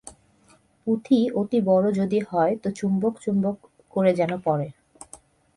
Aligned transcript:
পুঁথি 0.87 1.19
অতি 1.35 1.59
বড় 1.61 1.85
যদি 1.91 2.19
হয় 2.29 2.53
তো 2.63 2.67
চুম্বক 2.71 3.13
চুম্বক 3.21 3.57
করে 3.93 4.11
যেন 4.13 4.31
পড়ে। 4.37 4.67